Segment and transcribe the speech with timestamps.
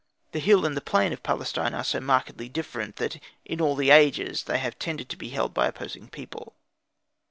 [0.31, 4.45] The hill and the plain of Palestine are so markedly different, that in all ages
[4.45, 6.55] they have tended to be held by opposing people.